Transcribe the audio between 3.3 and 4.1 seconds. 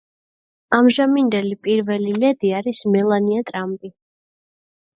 ტრამპი.